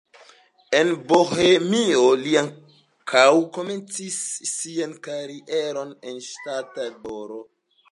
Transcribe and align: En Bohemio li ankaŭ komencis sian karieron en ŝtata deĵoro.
En 0.77 0.87
Bohemio 1.09 2.07
li 2.21 2.33
ankaŭ 2.41 3.27
komencis 3.59 4.19
sian 4.55 4.97
karieron 5.09 5.95
en 6.13 6.21
ŝtata 6.31 6.75
deĵoro. 6.91 7.43